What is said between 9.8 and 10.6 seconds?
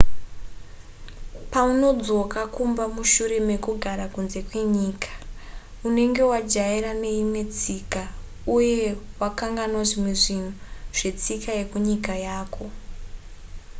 zvimwe zvinhu